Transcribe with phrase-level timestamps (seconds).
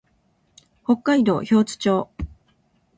[0.83, 2.09] 北海道標津町